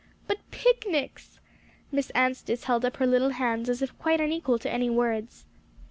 [0.25, 1.39] "But picnics!"
[1.91, 5.45] Miss Anstice held up her little hands, as if quite unequal to any words.